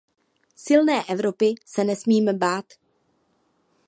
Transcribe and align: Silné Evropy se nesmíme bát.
Silné 0.55 1.03
Evropy 1.07 1.55
se 1.65 1.83
nesmíme 1.83 2.33
bát. 2.33 2.65